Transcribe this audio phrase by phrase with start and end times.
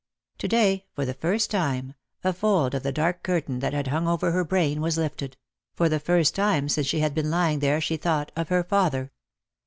[0.39, 1.93] To day, for the first time,
[2.23, 5.37] a fold of the dark curtain that had hung over her brain was lifted—
[5.77, 9.11] for the first time since she had been lying there she thought of her father.